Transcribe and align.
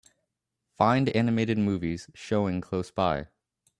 Find 0.73 1.09
animated 1.09 1.59
movies 1.59 2.09
showing 2.15 2.59
close 2.59 2.89
by. 2.89 3.27